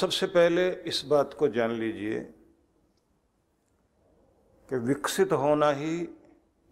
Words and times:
सबसे 0.00 0.26
पहले 0.26 0.72
इस 0.72 1.04
बात 1.04 1.34
को 1.34 1.48
जान 1.48 1.70
लीजिए 1.70 2.20
कि 4.68 4.76
विकसित 4.76 5.32
होना 5.32 5.70
ही 5.70 6.08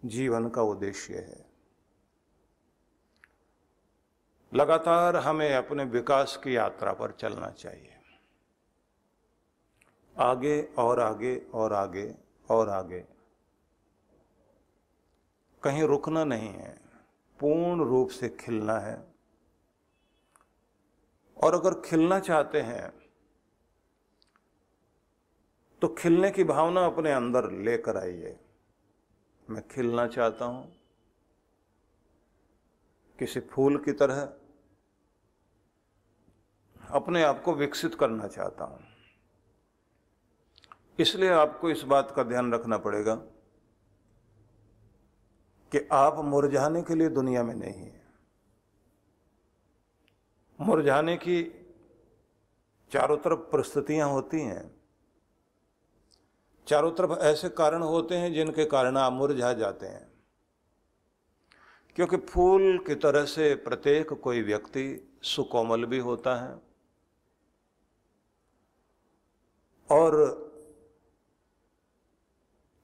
जीवन 0.05 0.49
का 0.49 0.61
उद्देश्य 0.61 1.13
है। 1.17 1.45
लगातार 4.53 5.15
हमें 5.15 5.55
अपने 5.55 5.83
विकास 5.83 6.41
की 6.43 6.55
यात्रा 6.55 6.93
पर 6.93 7.11
चलना 7.11 7.49
चाहिए। 7.49 7.97
आगे 10.17 10.61
और 10.77 10.99
आगे 10.99 11.45
और 11.53 11.73
आगे 11.73 12.15
और 12.49 12.69
आगे। 12.69 12.99
कहीं 15.63 15.83
रुकना 15.83 16.23
नहीं 16.23 16.49
है, 16.49 16.81
पूर्ण 17.39 17.83
रूप 17.83 18.09
से 18.09 18.29
खिलना 18.29 18.79
है। 18.79 19.15
और 21.43 21.53
अगर 21.53 21.81
खिलना 21.81 22.19
चाहते 22.19 22.61
हैं 22.61 23.04
तो 25.81 25.87
खिलने 25.87 26.31
की 26.31 26.43
भावना 26.43 26.85
अपने 26.85 27.11
अंदर 27.11 27.51
लेकर 27.51 27.97
आइए। 27.97 28.39
मैं 29.49 29.67
खिलना 29.67 30.07
चाहता 30.07 30.45
हूँ। 30.45 30.75
किसी 33.19 33.39
फूल 33.39 33.77
की 33.77 33.91
तरह 33.91 34.33
अपने 36.91 37.23
आप 37.23 37.43
को 37.43 37.53
विकसित 37.53 37.95
करना 37.95 38.27
चाहता 38.27 38.65
हूँ। 38.65 38.79
इसलिए 40.99 41.29
आपको 41.29 41.69
इस 41.69 41.81
बात 41.81 42.13
का 42.15 42.23
ध्यान 42.23 42.53
रखना 42.53 42.77
पड़ेगा 42.77 43.15
कि 45.71 45.87
आप 45.91 46.19
मुरझाने 46.19 46.81
के 46.81 46.95
लिए 46.95 47.09
दुनिया 47.09 47.43
में 47.43 47.55
नहीं 47.55 47.73
है। 47.73 48.05
मुरझाने 50.61 51.17
की 51.17 51.65
चारों 52.91 53.17
तरफ़ 53.17 53.39
परिस्थितियाँ 53.39 54.09
होती 54.09 54.41
हैं। 54.41 54.74
चारों 56.67 56.91
तरफ़ 56.91 57.11
ऐसे 57.19 57.49
कारण 57.49 57.81
होते 57.81 58.15
हैं 58.15 58.33
जिनके 58.33 58.65
कारण 58.65 58.97
आप 58.97 59.13
मुरझा 59.13 59.53
जाते 59.53 59.85
हैं। 59.85 60.13
क्योंकि 61.95 62.17
फूल 62.17 62.77
की 62.77 62.95
तरह 62.95 63.25
से 63.25 63.53
प्रत्येक 63.55 64.13
कोई 64.13 64.41
व्यक्ति 64.41 65.17
सुकोमल 65.23 65.85
भी 65.85 65.99
होता 65.99 66.35
है 66.35 66.59
और 69.89 70.43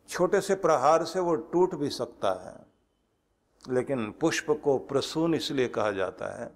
छोटे 0.10 0.42
से 0.42 0.56
प्रहार 0.56 1.06
से 1.06 1.20
वो 1.20 1.36
टूट 1.36 1.76
भी 1.76 1.90
सकता 1.90 2.32
है, 2.50 2.56
लेकिन 3.66 4.12
पुष्प 4.12 4.52
को 4.64 4.78
प्रसून 4.78 5.36
इसलिए 5.36 5.68
कहा 5.68 5.92
जाता 5.92 6.34
है 6.42 6.52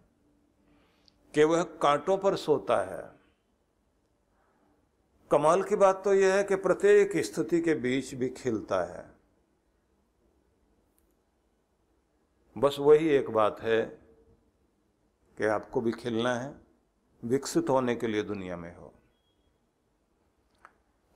कि 1.33 1.43
वह 1.43 1.63
कांटों 1.63 2.17
पर 2.17 2.35
सोता 2.35 2.77
है। 2.85 3.14
कमाल 5.35 5.63
की 5.63 5.75
बात 5.75 6.01
तो 6.03 6.13
यह 6.13 6.33
है 6.33 6.43
कि 6.43 6.55
प्रत्येक 6.55 7.17
स्थिति 7.17 7.59
के 7.61 7.73
बीच 7.75 8.13
भी 8.15 8.29
खिलता 8.29 8.83
है। 8.83 9.03
बस 12.55 12.75
वही 12.79 13.09
एक 13.09 13.29
बात 13.29 13.59
है 13.61 13.81
कि 15.37 15.45
आपको 15.45 15.81
भी 15.81 15.91
खिलना 15.91 16.35
है, 16.35 16.53
विकसित 17.23 17.69
होने 17.69 17.95
के 17.95 18.07
लिए 18.07 18.23
दुनिया 18.23 18.57
में 18.57 18.75
हो। 18.75 18.93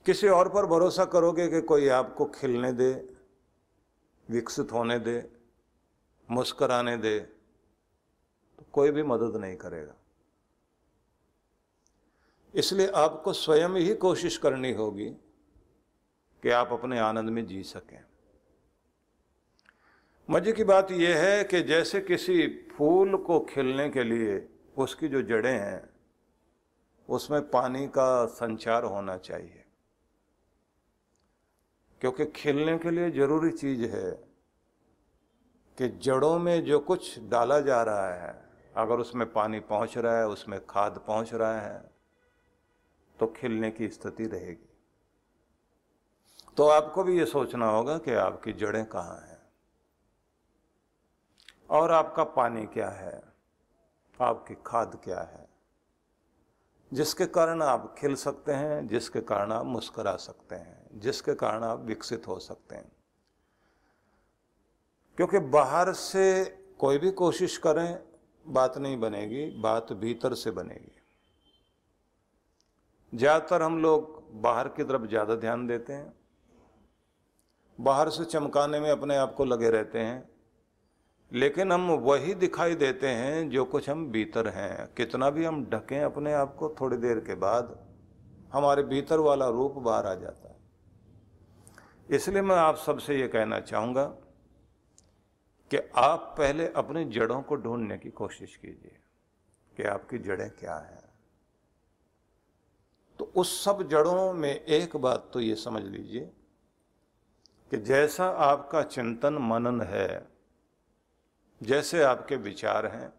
किसी 0.06 0.28
और 0.28 0.48
पर 0.48 0.66
भरोसा 0.66 1.04
करोगे 1.04 1.48
कि 1.48 1.60
कोई 1.62 1.88
आपको 1.88 2.24
खिलने 2.24 2.72
दे, 2.72 2.92
विकसित 4.28 4.72
होने 4.72 4.98
दे, 4.98 5.30
मुस्कराने 6.28 6.96
दे 6.96 7.18
तो 7.20 8.64
कोई 8.72 8.90
भी 8.90 9.02
मदद 9.02 9.36
नहीं 9.36 9.56
करेगा। 9.56 9.94
इसलिए 12.54 12.86
आपको 12.86 13.32
स्वयं 13.32 13.68
ही 13.68 13.94
कोशिश 13.94 14.36
करनी 14.36 14.72
होगी 14.72 15.10
कि 16.42 16.50
आप 16.50 16.72
अपने 16.72 16.98
आनंद 16.98 17.30
में 17.30 17.46
जी 17.46 17.62
सकें। 17.62 18.04
मज़े 20.30 20.52
की 20.52 20.64
बात 20.64 20.90
यह 20.90 21.18
है 21.18 21.44
कि 21.44 21.62
जैसे 21.62 22.00
किसी 22.00 22.68
फूल 22.72 23.16
को 23.16 23.40
खिलने 23.40 23.90
के 23.90 24.04
लिए 24.04 24.48
उसकी 24.78 25.08
जो 25.08 25.22
जड़ें 25.22 25.58
हैं, 25.58 25.90
उसमें 27.08 27.50
पानी 27.50 27.86
का 27.86 28.26
संचार 28.26 28.84
होना 28.84 29.16
चाहिए। 29.16 29.64
क्योंकि 32.00 32.26
खिलने 32.26 32.78
के 32.78 32.90
लिए 32.90 33.10
ज़रूरी 33.10 33.50
चीज़ 33.50 33.84
है 33.84 34.10
कि 35.78 35.88
जड़ों 35.88 36.38
में 36.38 36.64
जो 36.64 36.80
कुछ 36.80 37.20
डाला 37.20 37.60
जा 37.60 37.82
रहा 37.82 38.14
है, 38.14 38.44
अगर 38.76 38.94
उसमें 38.94 39.32
पानी 39.32 39.60
पहुँच 39.60 39.98
रहा 39.98 40.18
है, 40.18 40.26
उसमें 40.28 40.66
खाद 40.66 41.04
पहुँच 41.06 41.34
रहा 41.34 41.60
है 41.60 41.89
तो 43.20 43.26
खिलने 43.26 43.70
की 43.70 43.88
स्थिति 43.88 44.26
रहेगी। 44.26 44.76
तो 46.56 46.68
आपको 46.68 47.04
भी 47.04 47.18
ये 47.18 47.26
सोचना 47.26 47.66
होगा 47.66 47.98
कि 47.98 48.12
आपकी 48.12 48.52
जड़ें 48.52 48.86
कहाँ 48.86 49.20
हैं? 49.20 49.42
और 51.70 51.90
आपका 51.90 52.24
पानी 52.24 52.66
क्या 52.66 52.88
है? 52.88 53.22
आपकी 54.20 54.54
खाद 54.66 55.00
क्या 55.04 55.20
है? 55.20 55.48
जिसके 56.92 57.26
कारण 57.26 57.62
आप 57.62 57.94
खिल 57.98 58.14
सकते 58.14 58.52
हैं, 58.52 58.86
जिसके 58.86 59.20
कारण 59.20 59.52
आप 59.52 59.66
मुस्करा 59.66 60.16
सकते 60.16 60.54
हैं, 60.54 60.86
जिसके 60.94 61.34
कारण 61.34 61.64
आप 61.64 61.80
विकसित 61.80 62.28
हो 62.28 62.38
सकते 62.38 62.76
हैं। 62.76 62.92
क्योंकि 65.16 65.38
बाहर 65.38 65.92
से 65.92 66.44
कोई 66.80 66.98
भी 66.98 67.10
कोशिश 67.10 67.58
करें, 67.58 68.02
बात 68.46 68.78
नहीं 68.78 69.00
बनेगी, 69.00 69.50
बात 69.50 69.92
भीतर 69.92 70.34
से 70.34 70.50
बनेगी। 70.50 70.99
ज़्यादातर 73.12 73.62
हम 73.62 73.78
लोग 73.78 74.18
बाहर 74.42 74.68
की 74.68 74.84
तरफ़ 74.84 75.06
ज़्यादा 75.06 75.34
ध्यान 75.36 75.66
देते 75.66 75.92
हैं। 75.92 76.12
बाहर 77.78 78.08
से 78.10 78.24
चमकाने 78.24 78.80
में 78.80 78.90
अपने 78.90 79.16
आप 79.16 79.34
को 79.34 79.44
लगे 79.44 79.70
रहते 79.70 79.98
हैं। 79.98 80.28
लेकिन 81.32 81.72
हम 81.72 81.90
वही 81.90 82.34
दिखाई 82.34 82.74
देते 82.74 83.08
हैं 83.08 83.48
जो 83.50 83.64
कुछ 83.64 83.88
हम 83.90 84.06
भीतर 84.12 84.48
हैं। 84.48 84.94
कितना 84.94 85.30
भी 85.30 85.44
हम 85.44 85.64
ढकें 85.66 86.00
अपने 86.00 86.32
आप 86.32 86.54
को 86.54 86.68
थोड़ी 86.80 86.96
देर 86.96 87.18
के 87.20 87.34
बाद, 87.34 87.78
हमारे 88.52 88.82
भीतर 88.84 89.18
वाला 89.18 89.48
रूप 89.48 89.74
बाहर 89.74 90.06
आ 90.06 90.14
जाता 90.14 90.48
है। 90.48 90.58
इसलिए 92.08 92.42
मैं 92.42 92.56
आप 92.56 92.76
सबसे 92.76 93.20
ये 93.20 93.28
कहना 93.28 93.60
चाहूँगा 93.60 94.04
कि 95.70 95.78
आप 95.96 96.34
पहले 96.38 96.68
अपनी 96.76 97.04
जड़ों 97.10 97.42
को 97.42 97.56
ढूँढने 97.56 97.98
की 97.98 98.10
कोशिश 98.12 98.56
कीजिए 98.56 98.98
कि 99.76 99.82
आपकी 99.82 100.18
जड़ें 100.18 100.50
क्या 100.50 100.74
हैं। 100.76 101.09
उस 103.40 103.64
सब 103.64 103.88
जड़ों 103.88 104.32
में 104.32 104.64
एक 104.64 104.96
बात 104.96 105.30
तो 105.32 105.40
ये 105.40 105.54
समझ 105.54 105.82
लीजिए 105.82 106.32
कि 107.70 107.76
जैसा 107.76 108.26
आपका 108.26 108.82
चिंतन 108.82 109.34
मनन 109.34 109.80
है, 109.80 110.28
जैसे 111.62 112.02
आपके 112.02 112.36
विचार 112.36 112.86
हैं, 112.86 113.12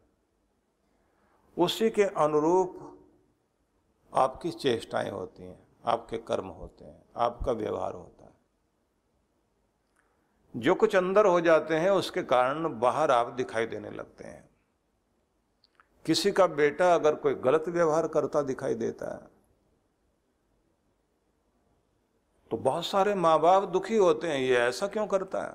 उसी 1.57 1.89
के 1.89 2.03
अनुरूप 2.03 2.87
आपकी 4.13 4.51
चेष्टाएँ 4.51 5.09
होती 5.09 5.43
हैं, 5.43 5.67
आपके 5.85 6.17
कर्म 6.17 6.47
होते 6.47 6.85
हैं, 6.85 7.03
आपका 7.17 7.51
व्यवहार 7.51 7.93
होता 7.93 8.25
है। 8.25 8.31
जो 10.55 10.75
कुछ 10.75 10.95
अंदर 10.95 11.25
हो 11.25 11.41
जाते 11.41 11.75
हैं, 11.75 11.89
उसके 11.89 12.23
कारण 12.23 12.79
बाहर 12.79 13.11
आप 13.11 13.27
दिखाई 13.27 13.65
देने 13.65 13.89
लगते 13.89 14.23
हैं। 14.23 14.49
किसी 16.05 16.31
का 16.31 16.47
बेटा 16.47 16.95
अगर 16.95 17.15
कोई 17.15 17.33
गलत 17.33 17.65
व्यवहार 17.67 18.07
करता 18.07 18.41
दिखाई 18.41 18.73
देता 18.73 19.15
है 19.15 19.40
तो 22.51 22.57
बहुत 22.57 22.85
सारे 22.85 23.15
माँ 23.15 23.39
बाप 23.39 23.63
दुखी 23.63 23.97
होते 23.97 24.27
हैं, 24.27 24.39
ये 24.39 24.57
ऐसा 24.57 24.87
क्यों 24.87 25.07
करता 25.07 25.43
है? 25.43 25.53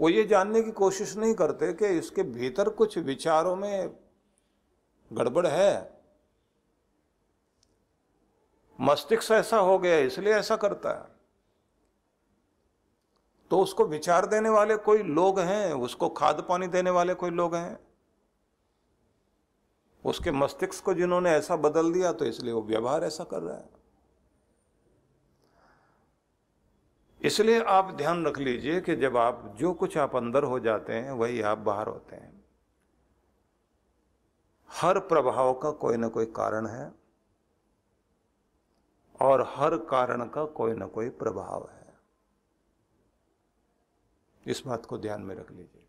वो 0.00 0.08
ये 0.08 0.24
जानने 0.24 0.62
की 0.62 0.70
कोशिश 0.70 1.16
नहीं 1.16 1.34
करते 1.34 1.72
कि 1.72 1.86
इसके 1.86 2.22
भीतर 2.22 2.68
कुछ 2.68 2.98
विचारों 2.98 3.56
में 3.56 3.96
गड़बड़ 5.12 5.46
है। 5.46 6.00
मस्तिष्क 8.80 9.32
ऐसा 9.32 9.58
हो 9.58 9.78
गया, 9.78 9.98
इसलिए 9.98 10.34
ऐसा 10.34 10.56
करता 10.56 10.90
है। 10.90 11.08
तो 13.50 13.60
उसको 13.60 13.84
विचार 13.84 14.26
देने 14.26 14.48
वाले 14.48 14.76
कोई 14.76 15.02
लोग 15.02 15.40
हैं, 15.40 15.72
उसको 15.72 16.08
खाद 16.08 16.46
पानी 16.48 16.66
देने 16.66 16.90
वाले 16.90 17.14
कोई 17.14 17.30
लोग 17.30 17.54
हैं। 17.54 17.78
उसके 20.04 20.30
मस्तिष्क 20.30 20.84
को 20.84 20.94
जिन्होंने 20.94 21.30
ऐसा 21.30 21.56
बदल 21.56 21.92
दिया 21.92 22.12
तो 22.12 22.24
इसलिए 22.24 22.52
वो 22.52 22.62
व्यवहार 22.62 23.04
ऐसा 23.04 23.24
कर 23.24 23.42
रहा 23.42 23.56
है। 23.56 23.79
इसलिए 27.22 27.62
आप 27.62 27.90
ध्यान 27.90 28.26
रख 28.26 28.38
लीजिए 28.38 28.80
कि 28.80 28.96
जब 28.96 29.16
आप 29.16 29.54
जो 29.56 29.72
कुछ 29.72 29.98
आप 29.98 30.16
अंदर 30.16 30.42
हो 30.42 30.60
जाते 30.60 30.92
हैं, 30.92 31.10
वही 31.10 31.42
आप 31.42 31.58
बाहर 31.58 31.86
होते 31.86 32.16
हैं। 32.16 32.44
हर 34.70 34.98
प्रभाव 34.98 35.54
का 35.54 35.70
कोई 35.70 35.96
ना 35.96 36.08
कोई 36.08 36.26
कारण 36.26 36.66
है 36.66 36.92
और 39.20 39.52
हर 39.56 39.76
कारण 39.76 40.28
का 40.28 40.44
कोई 40.44 40.74
ना 40.74 40.86
कोई 40.86 41.08
प्रभाव 41.08 41.68
है। 41.72 41.94
इस 44.46 44.62
बात 44.66 44.86
को 44.86 44.98
ध्यान 44.98 45.22
में 45.22 45.34
रख 45.34 45.50
लीजिए। 45.50 45.86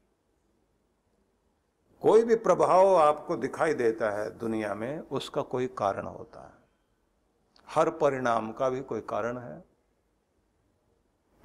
कोई 2.01 2.24
भी 2.24 2.36
प्रभाव 2.36 2.95
आपको 2.95 3.36
दिखाई 3.36 3.74
देता 3.74 4.10
है 4.12 4.38
दुनिया 4.38 4.74
में, 4.75 5.00
उसका 5.00 5.42
कोई 5.42 5.68
कारण 5.68 6.07
होता 6.07 6.42
है। 6.42 6.54
हर 7.68 7.89
परिणाम 7.89 8.51
का 8.51 8.69
भी 8.69 8.81
कोई 8.81 9.01
कारण 9.01 9.38
है। 9.38 9.70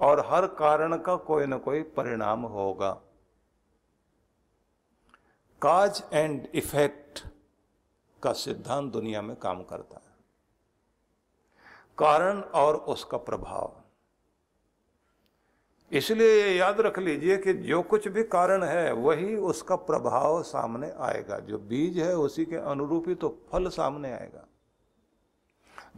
और 0.01 0.25
हर 0.25 0.47
कारण 0.47 0.97
का 0.97 1.15
कोई 1.15 1.45
ना 1.45 1.57
कोई 1.57 1.81
परिणाम 1.81 2.41
होगा। 2.41 2.91
काज 5.61 6.03
एंड 6.13 6.47
इफ़ेक्ट 6.53 7.27
का 8.23 8.33
सिद्धांत 8.33 8.93
दुनिया 8.93 9.21
में 9.21 9.35
काम 9.35 9.63
करता 9.63 9.95
है। 9.95 10.15
कारण 11.97 12.41
और 12.41 12.75
उसका 12.75 13.17
प्रभाव। 13.17 13.81
इसलिए 15.91 16.43
ये 16.43 16.55
याद 16.55 16.81
रख 16.81 16.99
लीजिए 16.99 17.37
कि 17.37 17.53
जो 17.53 17.81
कुछ 17.81 18.07
भी 18.07 18.23
कारण 18.23 18.63
है, 18.63 18.93
वही 18.93 19.35
उसका 19.35 19.75
प्रभाव 19.75 20.43
सामने 20.43 20.91
आएगा। 20.91 21.39
जो 21.39 21.57
बीज 21.57 21.99
है, 21.99 22.15
उसी 22.15 22.45
के 22.45 22.55
अनुरूप 22.55 23.05
ही 23.07 23.15
तो 23.15 23.41
फल 23.51 23.69
सामने 23.69 24.11
आएगा। 24.11 24.47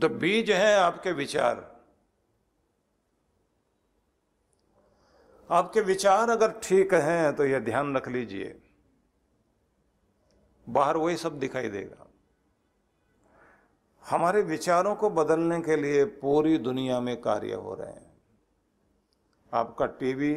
तो 0.02 0.10
बीज 0.10 0.52
है 0.52 0.76
आपके 0.76 1.12
विचार। 1.12 1.79
आपके 5.50 5.82
विचार 5.82 6.30
अगर 6.30 6.52
ठीक 6.64 6.94
हैं 6.94 7.36
तो 7.36 7.46
यह 7.46 7.60
ध्यान 7.60 7.96
रख 7.96 8.08
लीजिए। 8.08 8.62
बाहर 10.70 10.98
वही 10.98 11.18
सब 11.18 11.40
दिखाई 11.40 11.70
देगा। 11.70 12.06
हमारे 14.10 14.42
विचारों 14.42 14.96
को 14.96 15.10
बदलने 15.10 15.62
के 15.62 15.76
लिए 15.76 16.06
पूरी 16.06 16.58
दुनिया 16.58 17.00
में 17.00 17.22
कार्य 17.22 17.54
हो 17.54 17.74
रहे 17.74 17.92
हैं। 17.92 18.12
आपका 19.54 19.86
टीवी 19.86 20.34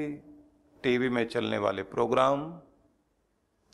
टीवी 0.82 1.08
में 1.08 1.28
चलने 1.28 1.58
वाले 1.58 1.82
प्रोग्राम 1.82 2.60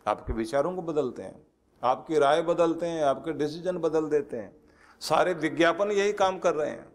आपके 0.06 0.32
विचारों 0.32 0.74
को 0.76 0.82
बदलते 0.82 1.22
हैं। 1.22 1.46
आपकी 1.82 2.18
राय 2.18 2.42
बदलते 2.42 2.86
हैं, 2.86 3.02
आपके 3.02 3.32
डिसीज़न 3.32 3.78
बदल 3.78 4.08
देते 4.08 4.36
हैं। 4.36 4.56
सारे 5.00 5.34
विज्ञापन 5.34 5.90
यही 5.90 6.12
काम 6.12 6.38
कर 6.38 6.54
रहे 6.54 6.70
हैं 6.70 6.88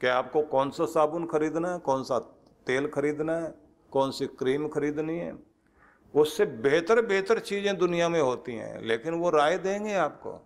कि 0.00 0.06
आपको 0.06 0.42
कौन 0.42 0.70
सा 0.70 0.86
साबुन 0.86 1.26
खरीदना 1.26 1.72
है, 1.72 1.78
कौन 1.78 2.02
सा 2.02 2.18
तेल 2.66 2.88
खरीदना 2.88 3.36
है 3.36 3.67
कौन 3.92 4.10
सी 4.10 4.26
क्रीम 4.26 4.68
खरीदनी 4.68 5.18
है? 5.18 5.36
उससे 6.14 6.46
बेहतर 6.46 7.06
बेहतर 7.06 7.38
चीज़ें 7.38 7.76
दुनिया 7.78 8.08
में 8.08 8.20
होती 8.20 8.54
हैं, 8.54 8.80
लेकिन 8.82 9.14
वो 9.14 9.30
राय 9.30 9.58
देंगे 9.58 9.94
आपको। 9.94 10.38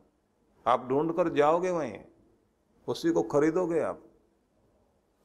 आप 0.67 0.87
ढूंढ 0.89 1.12
कर 1.12 1.29
जाओगे 1.29 1.71
वहीं, 1.71 1.99
उसी 2.89 3.11
को 3.11 3.23
खरीदोगे 3.23 3.81
आप। 3.81 4.03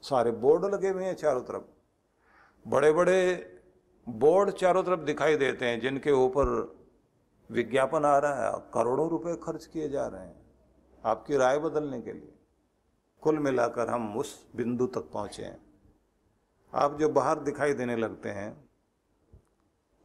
सारे 0.04 0.31
बोर्ड 0.31 0.66
लगे 0.66 0.90
हुए 0.90 1.04
हैं 1.04 1.16
चारों 1.16 1.42
तरफ़। 1.42 2.69
बड़े 2.69 2.92
बड़े 2.92 3.19
बोर्ड 4.08 4.52
चारों 4.52 4.84
तरफ़ 4.84 5.00
दिखाई 5.00 5.36
देते 5.36 5.66
हैं, 5.66 5.80
जिनके 5.80 6.12
ऊपर 6.12 6.75
विज्ञापन 7.52 8.06
आ 8.06 8.18
रहा 8.18 8.46
है, 8.46 8.63
करोड़ों 8.74 9.10
रुपए 9.10 9.36
खर्च 9.36 9.66
किए 9.66 9.90
जा 9.90 10.08
रहे 10.08 10.22
हैं, 10.22 10.36
आपकी 11.06 11.38
राय 11.38 11.60
बदलने 11.60 12.02
के 12.02 12.13
लिए। 12.13 12.34
कुल 13.22 13.40
मिलाकर 13.40 13.90
हम 13.90 14.18
उस 14.18 14.50
बिंदु 14.56 14.88
तक 14.88 15.10
पहुँचे 15.13 15.44
हैं। 15.44 15.67
आप 16.74 16.98
जो 17.00 17.10
बाहर 17.10 17.40
दिखाई 17.40 17.74
देने 17.74 17.96
लगते 17.96 18.30
हैं, 18.30 18.69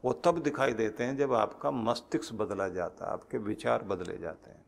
वो 0.05 0.13
तब 0.13 0.39
दिखाई 0.39 0.73
देते 0.73 1.05
हैं 1.05 1.17
जब 1.17 1.33
आपका 1.35 1.71
मस्तिष्क 1.71 2.35
बदला 2.35 2.69
जाता 2.69 3.07
है, 3.07 3.13
आपके 3.13 3.39
विचार 3.39 3.83
बदले 3.83 4.19
जाते 4.19 4.51
हैं। 4.51 4.65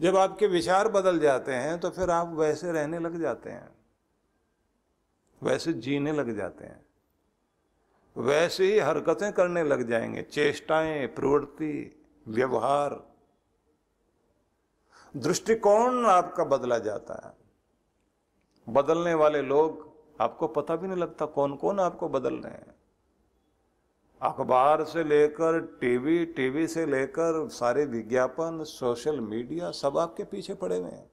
जब 0.00 0.16
आपके 0.16 0.46
विचार 0.46 0.88
बदल 0.88 1.18
जाते 1.18 1.54
हैं 1.54 1.78
तो 1.80 1.90
फिर 1.90 2.10
आप 2.10 2.28
वैसे 2.28 2.72
रहने 2.72 2.98
लग 2.98 3.20
जाते 3.20 3.50
हैं, 3.50 3.68
वैसे 5.42 5.72
जीने 5.72 6.12
लग 6.12 6.36
जाते 6.36 6.64
हैं, 6.64 6.84
वैसे 8.16 8.72
ही 8.72 8.78
हरकतें 8.78 9.32
करने 9.32 9.62
लग 9.64 9.88
जाएँगे, 9.88 10.22
चेष्टाएँ, 10.22 11.06
प्रवृत्ति, 11.06 12.04
व्यवहार। 12.28 13.00
दृष्टिकोण 15.14 16.04
आपका 16.06 16.44
बदला 16.44 16.78
जाता 16.78 17.14
है। 17.26 18.74
बदलने 18.74 19.14
वाले 19.14 19.42
लोग 19.42 19.91
आपको 20.20 20.46
पता 20.46 20.76
भी 20.76 20.88
नहीं 20.88 20.98
लगता 20.98 21.26
कौन 21.26 21.56
कौन 21.56 21.80
आपको 21.80 22.08
बदल 22.08 22.34
रहे 22.34 22.52
हैं। 22.52 22.74
अखबार 24.22 24.84
से 24.84 25.04
लेकर 25.04 25.60
टीवी 25.80 26.26
टीवी 26.26 26.66
से 26.66 26.86
लेकर 26.86 27.48
सारे 27.48 27.84
विज्ञापन, 27.84 28.64
सोशल 28.64 29.20
मीडिया 29.20 29.70
सब 29.70 29.98
आपके 29.98 30.24
पीछे 30.24 30.54
पड़े 30.54 30.76
हुए 30.76 30.90
हैं। 30.90 31.10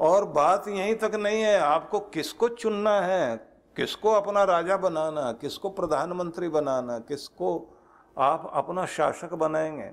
और 0.00 0.24
बात 0.24 0.68
यहीं 0.68 0.94
तक 0.94 1.14
नहीं 1.14 1.42
है, 1.42 1.58
आपको 1.58 2.00
किसको 2.00 2.48
चुनना 2.48 3.00
है, 3.00 3.36
किसको 3.76 4.10
अपना 4.10 4.44
राजा 4.44 4.76
बनाना, 4.76 5.32
किसको 5.32 5.70
प्रधानमंत्री 5.70 6.48
बनाना, 6.48 6.98
किसको 6.98 7.78
आप 8.18 8.50
अपना 8.54 8.86
शासक 8.86 9.34
बनाएँगे, 9.34 9.92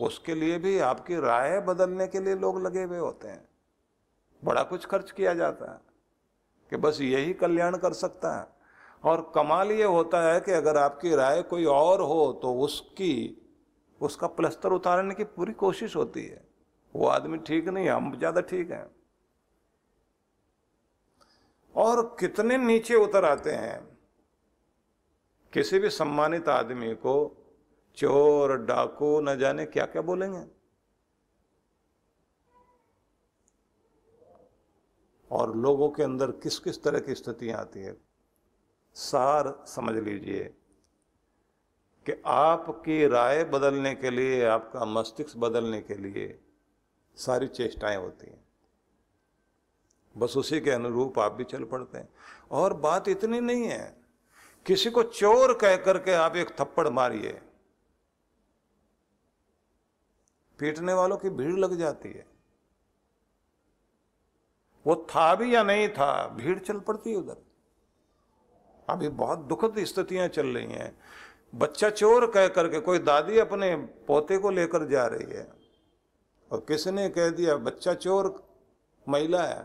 उसके 0.00 0.34
लिए 0.34 0.58
भी 0.58 0.78
आपकी 0.78 1.16
राय 1.16 1.60
बदलने 1.60 2.06
के 2.06 2.20
लिए 2.20 2.34
लोग 2.34 2.62
लगे 2.62 2.82
हुए 2.82 2.98
होते 2.98 3.28
हैं। 3.28 3.48
बड़ा 4.44 4.62
कुछ 4.62 4.86
खर्च 4.86 5.10
किया 5.10 5.34
जाता 5.34 5.72
है। 5.72 5.85
कि 6.72 6.76
बस 6.76 7.00
यही 7.00 7.32
कल्याण 7.34 7.76
कर 7.76 7.92
सकता 7.92 8.36
है। 8.36 8.46
और 9.04 9.20
कमाल 9.34 9.70
ये 9.72 9.84
होता 9.84 10.22
है 10.22 10.40
कि 10.40 10.52
अगर 10.52 10.76
आपकी 10.76 11.14
राय 11.14 11.42
कोई 11.42 11.64
और 11.64 12.00
हो 12.02 12.32
तो 12.42 12.54
उसकी, 12.56 13.42
उसका 14.00 14.26
प्लस्तर 14.28 14.72
उतारने 14.72 15.14
की 15.14 15.24
पूरी 15.26 15.52
कोशिश 15.54 15.96
होती 15.96 16.24
है। 16.24 16.44
वो 16.94 17.06
आदमी 17.06 17.38
ठीक 17.38 17.68
नहीं 17.68 17.88
हम 17.88 18.16
ज़्यादा 18.18 18.40
ठीक 18.42 18.70
हैं। 18.70 18.86
और 21.74 22.02
कितने 22.20 22.56
नीचे 22.58 22.94
उतर 22.94 23.24
आते 23.24 23.52
हैं। 23.52 23.80
किसी 25.52 25.78
भी 25.78 25.90
सम्मानित 25.90 26.48
आदमी 26.48 26.94
को 26.96 27.14
चोर, 27.98 28.56
डाकू 28.58 29.20
न 29.20 29.36
जाने 29.38 29.64
क्या 29.66 29.84
क्या 29.86 30.02
बोलेंगे। 30.02 30.44
और 35.30 35.56
लोगों 35.56 35.90
के 35.90 36.02
अंदर 36.02 36.30
किस 36.30 36.58
किस 36.58 36.82
तरह 36.82 37.00
की 37.00 37.14
स्थितियाँ 37.14 37.60
आती 37.60 37.80
है, 37.80 37.96
सार 38.94 39.64
समझ 39.66 39.96
लीजिए 39.96 40.44
कि 42.06 42.22
आपकी 42.26 43.06
राय 43.06 43.44
बदलने 43.44 43.94
के 43.94 44.10
लिए, 44.10 44.44
आपका 44.44 44.84
मस्तिष्क 44.84 45.36
बदलने 45.36 45.80
के 45.80 45.94
लिए 45.94 46.40
सारी 47.16 47.48
चेष्टाएँ 47.48 47.96
होती 47.96 48.26
हैं। 48.26 48.44
बस 50.16 50.36
उसी 50.36 50.60
के 50.60 50.70
अनुरूप 50.70 51.18
आप 51.18 51.32
भी 51.32 51.44
चल 51.44 51.64
पड़ते 51.64 51.98
हैं। 51.98 52.08
और 52.50 52.74
बात 52.74 53.08
इतनी 53.08 53.40
नहीं 53.40 53.64
है, 53.64 53.96
किसी 54.66 54.90
को 54.90 55.02
चोर 55.02 55.54
कह 55.54 55.76
करके 55.76 56.12
आप 56.12 56.36
एक 56.36 56.50
थप्पड़ 56.60 56.88
मारिए, 56.88 57.40
पीटने 60.58 60.92
वालों 60.92 61.16
की 61.16 61.30
भीड़ 61.30 61.56
लग 61.56 61.74
जाती 61.74 62.08
है। 62.08 62.35
वो 64.86 65.06
था 65.10 65.34
भी 65.34 65.54
या 65.54 65.62
नहीं 65.62 65.88
था, 65.88 66.28
भीड़ 66.28 66.58
चल 66.58 66.78
पड़ती 66.78 67.10
है 67.10 67.16
उधर। 67.16 67.36
अभी 68.88 69.08
बहुत 69.08 69.38
दुखद 69.38 69.84
स्थितियाँ 69.84 70.28
चल 70.28 70.46
रही 70.46 70.66
हैं। 70.66 70.98
बच्चा 71.54 71.90
चोर 71.90 72.30
कह 72.30 72.48
करके 72.48 72.80
कोई 72.80 72.98
दादी 72.98 73.38
अपने 73.38 73.76
पोते 73.76 74.38
को 74.38 74.50
लेकर 74.50 74.88
जा 74.88 75.06
रही 75.06 75.36
है 75.36 75.52
और 76.52 76.64
किसने 76.68 77.08
कह 77.08 77.30
दिया, 77.30 77.56
बच्चा 77.56 77.94
चोर, 77.94 78.48
महिला 79.08 79.42
है। 79.42 79.62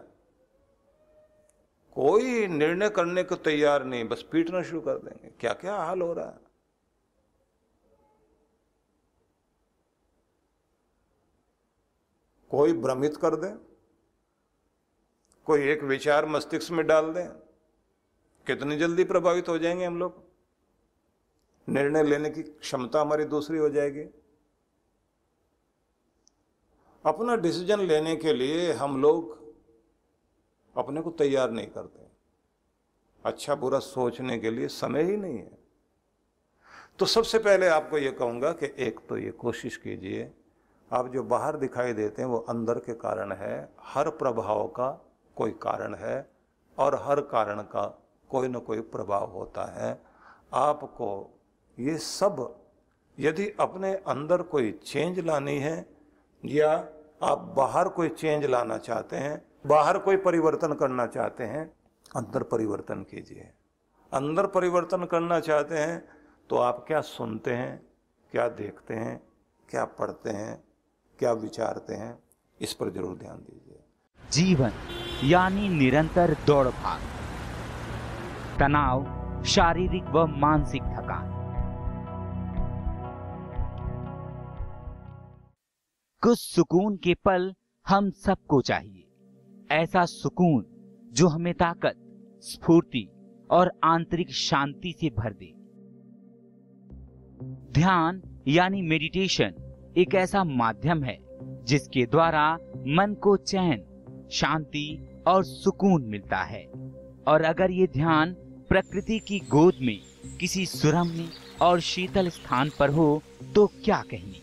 कोई 1.95 2.47
निर्णय 2.47 2.89
करने 2.89 3.23
को 3.23 3.35
तैयार 3.35 3.83
नहीं, 3.83 4.07
बस 4.07 4.25
पीटना 4.31 4.61
शुरू 4.63 4.81
कर 4.81 4.97
देंगे। 4.97 5.29
क्या 5.39 5.53
क्या 5.53 5.75
हाल 5.75 6.01
हो 6.01 6.13
रहा 6.13 6.29
है? 6.29 6.39
कोई 12.51 12.73
भ्रमित 12.73 13.17
कर 13.17 13.35
दे। 13.35 13.70
कोई 15.47 15.61
एक 15.61 15.83
विचार 15.83 16.25
मस्तिष्क 16.25 16.71
में 16.71 16.85
डाल 16.87 17.13
दें, 17.13 17.27
कितनी 18.47 18.77
जल्दी 18.77 19.03
प्रभावित 19.03 19.49
हो 19.49 19.57
जाएँगे 19.57 19.85
हम 19.85 19.99
लोग? 19.99 20.23
निर्णय 21.67 22.03
लेने 22.03 22.29
की 22.29 22.43
क्षमता 22.43 23.01
हमारी 23.01 23.25
दूसरी 23.25 23.57
हो 23.57 23.69
जाएगी। 23.69 24.03
अपना 27.05 27.35
डिसीज़न 27.35 27.79
लेने 27.79 28.15
के 28.15 28.33
लिए 28.33 28.71
हम 28.73 29.01
लोग 29.01 29.39
अपने 30.75 31.01
को 31.01 31.11
तैयार 31.11 31.51
नहीं 31.51 31.67
करते। 31.67 32.05
अच्छा 33.25 33.55
बुरा 33.55 33.79
सोचने 33.79 34.37
के 34.39 34.51
लिए 34.51 34.67
समय 34.67 35.03
ही 35.03 35.17
नहीं 35.17 35.37
है। 35.37 35.57
तो 36.99 37.05
सबसे 37.05 37.39
पहले 37.39 37.67
आपको 37.67 37.97
यह 37.97 38.11
कहूँगा 38.11 38.51
कि 38.51 38.73
एक 38.77 38.99
तो 39.09 39.17
ये 39.17 39.31
कोशिश 39.31 39.77
कीजिए, 39.77 40.31
आप 40.91 41.07
जो 41.07 41.23
बाहर 41.23 41.57
दिखाई 41.57 41.93
देते 41.93 42.21
हैं 42.21 42.29
वो 42.29 42.37
अंदर 42.39 42.79
के 42.79 42.93
कारण 42.93 43.31
है, 43.31 43.73
हर 43.79 44.09
प्रभाव 44.09 44.67
का 44.67 45.10
कोई 45.37 45.51
कारण 45.61 45.95
है 45.95 46.29
और 46.77 46.95
हर 47.03 47.21
कारण 47.27 47.61
का 47.65 47.85
कोई 48.29 48.47
ना 48.47 48.59
कोई 48.61 48.81
प्रभाव 48.89 49.31
होता 49.31 49.65
है। 49.73 49.91
आपको 50.55 51.09
ये 51.77 51.97
सब 51.97 52.47
यदि 53.17 53.49
अपने 53.59 53.93
अंदर 54.07 54.41
कोई 54.43 54.71
चेंज 54.85 55.19
लानी 55.19 55.57
है 55.59 55.75
या 56.43 56.71
आप 57.23 57.39
बाहर 57.57 57.89
कोई 57.89 58.09
चेंज 58.11 58.45
लाना 58.45 58.77
चाहते 58.79 59.15
हैं, 59.15 59.41
बाहर 59.67 59.97
कोई 59.99 60.17
परिवर्तन 60.19 60.73
करना 60.73 61.05
चाहते 61.07 61.43
हैं, 61.43 61.65
अंदर 62.15 62.43
परिवर्तन 62.45 63.03
कीजिए। 63.03 63.49
अंदर 64.11 64.47
परिवर्तन 64.49 65.05
करना 65.05 65.39
चाहते 65.41 65.77
हैं 65.77 66.03
तो 66.49 66.57
आप 66.57 66.83
क्या 66.87 67.01
सुनते 67.01 67.53
हैं, 67.53 67.81
क्या 68.33 68.47
देखते 68.49 68.93
हैं, 68.93 69.21
क्या 69.69 69.85
पढ़ते 69.85 70.29
हैं, 70.29 70.63
क्या 71.19 71.31
विचारते 71.33 71.93
हैं, 71.93 72.17
इस 72.59 72.73
पर 72.73 72.89
ज़रूर 72.89 73.17
ध्यान 73.17 73.37
दीजिए। 73.39 73.79
जीवन 74.21 74.71
यानी 75.23 75.69
निरंतर 75.69 76.37
दौड़ 76.47 76.67
भाग। 76.67 76.99
तनाव, 78.59 79.05
शारीरिक 79.43 80.03
व 80.03 80.27
मानसिक 80.27 80.81
थकान। 80.81 81.31
कुछ 86.21 86.39
सुकून 86.39 86.95
के 86.95 87.13
पल 87.13 87.53
हम 87.87 88.09
सबको 88.09 88.61
चाहिए। 88.61 89.07
ऐसा 89.71 90.05
सुकून 90.05 90.65
जो 91.13 91.27
हमें 91.27 91.53
ताकत, 91.53 91.93
स्फूर्ति 92.41 93.09
और 93.51 93.71
आंतरिक 93.83 94.31
शांति 94.31 94.95
से 95.01 95.09
भर 95.09 95.33
दे। 95.33 95.53
ध्यान 97.71 98.21
यानी 98.47 98.81
मेडिटेशन 98.81 99.53
एक 99.97 100.15
ऐसा 100.15 100.43
माध्यम 100.43 101.03
है 101.03 101.17
जिसके 101.63 102.05
द्वारा 102.05 102.57
मन 102.75 103.17
को 103.23 103.37
चैन, 103.37 103.83
शांति 104.31 105.07
और 105.27 105.43
सुकून 105.43 106.03
मिलता 106.03 106.41
है। 106.43 106.65
और 107.27 107.43
अगर 107.43 107.71
ये 107.71 107.87
ध्यान 107.87 108.33
प्रकृति 108.69 109.19
की 109.19 109.39
गोद 109.49 109.77
में, 109.81 109.99
किसी 110.39 110.65
सुरम्य 110.65 111.29
और 111.61 111.79
शीतल 111.79 112.29
स्थान 112.29 112.69
पर 112.79 112.89
हो 112.89 113.21
तो 113.55 113.65
क्या 113.85 114.01
कहने 114.11 114.41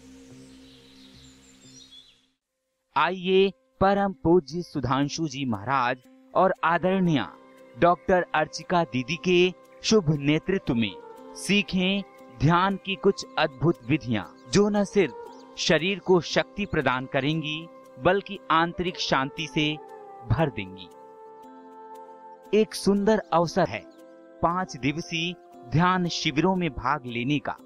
आइए 2.96 3.50
परम 3.80 4.12
पूज्य 4.22 4.62
सुधांशु 4.62 5.26
जी 5.28 5.44
महाराज 5.44 5.96
और 6.34 6.54
आदरणीय 6.64 7.24
डॉक्टर 7.76 8.24
अर्चिका 8.34 8.82
दीदी 8.84 9.16
के 9.24 9.52
शुभ 9.82 10.10
नेतृत्व 10.20 10.74
में 10.74 10.92
सीखें 11.36 12.02
ध्यान 12.40 12.76
की 12.76 12.94
कुछ 12.94 13.24
अद्भुत 13.38 13.78
विधियाँ, 13.88 14.24
जो 14.52 14.68
न 14.68 14.84
सिर्फ़ 14.84 15.56
शरीर 15.58 15.98
को 15.98 16.20
शक्ति 16.20 16.66
प्रदान 16.66 17.06
करेंगी, 17.06 17.66
बल्कि 18.02 18.38
आंतरिक 18.50 18.98
शांति 19.00 19.46
से 19.46 19.76
भर 20.26 20.50
देंगी। 20.50 20.88
एक 22.60 22.74
सुंदर 22.74 23.22
अवसर 23.32 23.68
है 23.68 23.82
पाँच 24.42 24.76
दिवसीय 24.76 25.34
ध्यान 25.70 26.06
शिविरों 26.08 26.54
में 26.56 26.70
भाग 26.70 27.06
लेने 27.06 27.38
का, 27.38 27.56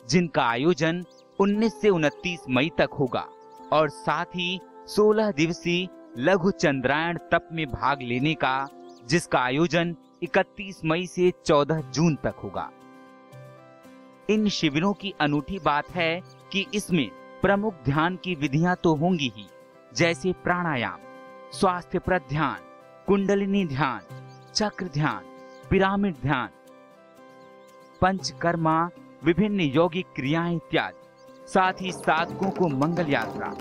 जिनका 0.00 0.42
आयोजन 0.42 1.04
19 1.38 1.80
से 1.80 1.88
29 1.88 2.44
मई 2.50 2.70
तक 2.78 2.90
होगा 2.98 3.26
और 3.72 3.88
साथ 3.88 4.24
ही 4.24 4.60
16 4.86 5.30
दिवसीय 5.30 5.88
लघु 6.18 6.50
चंद्रायण 6.50 7.18
तप 7.32 7.48
में 7.52 7.66
भाग 7.66 8.02
लेने 8.02 8.34
का, 8.34 8.68
जिसका 9.06 9.38
आयोजन 9.38 9.96
31 10.22 10.80
मई 10.84 11.06
से 11.06 11.32
14 11.44 11.80
जून 11.90 12.14
तक 12.14 12.34
होगा। 12.44 12.70
इन 14.30 14.48
शिविरों 14.48 14.92
की 14.92 15.14
अनूठी 15.20 15.58
बात 15.58 15.90
है 15.90 16.20
कि 16.52 16.66
इसमें 16.74 17.08
प्रमुख 17.42 17.74
ध्यान 17.84 18.16
की 18.16 18.34
विधियाँ 18.34 18.76
तो 18.76 18.94
होंगी 18.94 19.32
ही, 19.36 19.46
जैसे 19.96 20.32
प्राणायाम। 20.32 21.07
स्वास्थ्य 21.52 21.98
पर 21.98 22.18
ध्यान, 22.18 22.56
कुंडलिनी 23.06 23.64
ध्यान, 23.66 24.00
चक्र 24.54 24.88
ध्यान, 24.88 25.24
पिरामिड 25.70 26.16
ध्यान, 26.22 26.48
पंचकर्मा, 28.00 28.90
विभिन्न 29.24 29.60
यौगिक 29.60 30.06
क्रियाएँ 30.16 30.56
इत्यादि। 30.56 31.48
साथ 31.48 31.72
ही 31.80 31.92
साधकों 31.92 32.50
को 32.50 32.68
मंगल 32.68 33.08
यात्रा। 33.08 33.54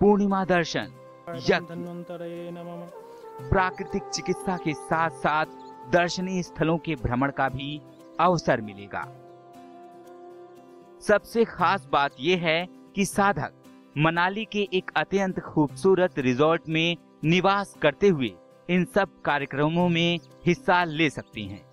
पूर्णिमा 0.00 0.44
दर्शन 0.44 0.92
प्राकृतिक 3.50 4.02
चिकित्सा 4.02 4.56
के 4.56 4.74
साथ 4.74 5.10
साथ 5.10 5.46
दर्शनीय 5.90 6.42
स्थलों 6.42 6.78
के 6.78 6.94
भ्रमण 6.94 7.30
का 7.30 7.48
भी 7.48 7.82
अवसर 8.20 8.60
मिलेगा। 8.60 9.08
सबसे 11.00 11.44
खास 11.44 11.86
बात 11.86 12.10
यह 12.20 12.38
है 12.38 12.66
कि 12.94 13.04
साधक 13.04 13.52
मनाली 13.98 14.44
के 14.44 14.68
एक 14.74 14.90
अत्यंत 14.96 15.38
खूबसूरत 15.40 16.18
रिजॉर्ट 16.18 16.62
में 16.68 16.96
निवास 17.24 17.74
करते 17.82 18.08
हुए 18.08 18.30
इन 18.68 18.84
सब 18.84 19.22
कार्यक्रमों 19.24 19.88
में 19.88 20.18
हिस्सा 20.46 20.82
ले 20.84 21.08
सकती 21.10 21.44
हैं। 21.44 21.64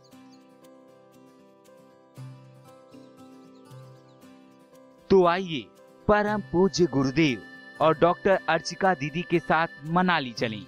तो 5.10 5.26
आइए, 5.26 5.66
परम 6.08 6.42
पूज्य 6.42 6.86
गुरुदेव 6.86 7.44
और 7.82 7.98
डॉक्टर 8.00 8.40
अर्चिका 8.50 8.94
दीदी 8.94 9.22
के 9.22 9.40
साथ 9.40 9.68
मनाली 9.86 10.32
चलें। 10.32 10.62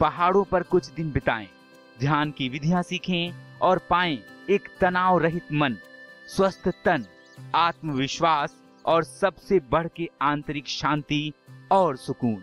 पहाड़ों 0.00 0.44
पर 0.44 0.62
कुछ 0.62 0.90
दिन 0.90 1.12
बिताएँ, 1.12 1.48
ध्यान 2.00 2.30
की 2.30 2.48
विधियाँ 2.48 2.82
सीखें 2.82 3.58
और 3.58 3.86
पाएँ 3.90 4.18
एक 4.50 4.68
तनाव 4.80 5.18
रहित 5.18 5.52
मन, 5.52 5.76
स्वस्थ 6.28 6.68
तन, 6.84 7.06
आत्मविश्वास 7.54 8.61
और 8.86 9.04
सबसे 9.04 9.60
बढ़ 9.60 9.88
के 9.96 10.08
आंतरिक 10.22 10.66
शांति 10.66 11.32
और 11.72 11.96
सुकून। 11.96 12.42